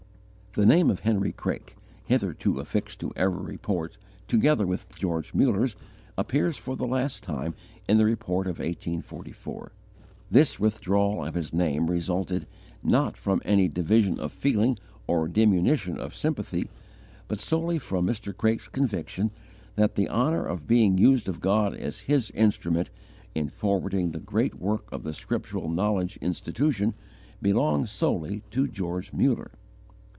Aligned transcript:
The 0.53 0.65
name 0.65 0.89
of 0.89 0.99
Henry 0.99 1.31
Craik, 1.31 1.77
hitherto 2.03 2.59
affixed 2.59 2.99
to 2.99 3.13
every 3.15 3.41
report 3.53 3.95
together 4.27 4.67
with 4.67 4.85
George 4.89 5.33
Muller's, 5.33 5.77
appears 6.17 6.57
for 6.57 6.75
the 6.75 6.85
last 6.85 7.23
time 7.23 7.55
in 7.87 7.97
the 7.97 8.03
Report 8.03 8.47
of 8.47 8.59
1844. 8.59 9.71
This 10.29 10.59
withdrawal 10.59 11.23
of 11.23 11.35
his 11.35 11.53
name 11.53 11.89
resulted, 11.89 12.47
not 12.83 13.15
from 13.15 13.41
any 13.45 13.69
division 13.69 14.19
of 14.19 14.33
feeling 14.33 14.77
or 15.07 15.29
diminution 15.29 15.97
of 15.97 16.13
sympathy, 16.13 16.69
but 17.29 17.39
solely 17.39 17.79
from 17.79 18.05
Mr. 18.05 18.35
Craik's 18.35 18.67
conviction 18.67 19.31
that 19.77 19.95
the 19.95 20.09
honour 20.09 20.45
of 20.45 20.67
being 20.67 20.97
used 20.97 21.29
of 21.29 21.39
God 21.39 21.73
as 21.75 22.01
His 22.11 22.29
instrument 22.31 22.89
in 23.33 23.47
forwarding 23.47 24.09
the 24.09 24.19
great 24.19 24.55
work 24.55 24.91
of 24.91 25.03
the 25.03 25.13
Scriptural 25.13 25.69
Knowledge 25.69 26.17
Institution 26.17 26.93
belonged 27.41 27.87
solely 27.87 28.43
to 28.51 28.67
George 28.67 29.13
Muller. 29.13 29.51